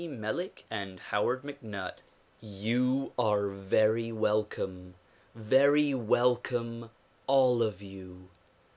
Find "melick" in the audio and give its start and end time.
0.07-0.65